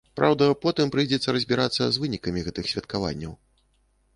[0.19, 3.33] Праўда, потым прыйдзецца разбірацца з вынікамі гэтых святкаванняў.